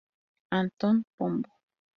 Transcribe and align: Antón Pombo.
Antón 0.59 0.95
Pombo. 1.17 1.49